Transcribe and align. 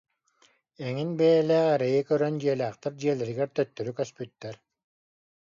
Эҥин 0.85 1.09
бэйэлээх 1.17 1.67
эрэйи 1.75 2.01
көрөн 2.09 2.35
дьиэлээхтэр 2.39 2.93
дьиэлэригэр 2.99 3.49
төттөрү 3.55 3.91
көспүттэр 3.99 4.55